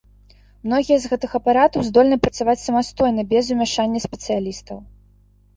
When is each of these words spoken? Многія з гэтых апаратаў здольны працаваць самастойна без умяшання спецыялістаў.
Многія 0.69 0.97
з 1.01 1.11
гэтых 1.11 1.35
апаратаў 1.39 1.85
здольны 1.89 2.17
працаваць 2.25 2.57
самастойна 2.63 3.21
без 3.35 3.53
умяшання 3.57 3.99
спецыялістаў. 4.07 4.77